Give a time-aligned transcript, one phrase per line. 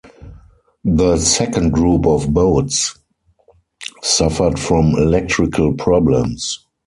[0.83, 2.97] The second group of boats
[4.01, 6.65] suffered from electrical problems.